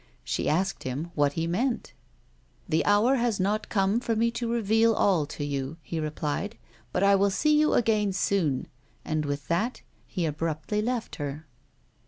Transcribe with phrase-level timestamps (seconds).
[0.23, 1.93] She asked him what he meant."
[2.67, 6.57] The hour has not come for me to reveal all to you," he replied;"
[6.91, 8.65] but I will see you again soon,"
[9.05, 11.45] and with that he abruptly left her.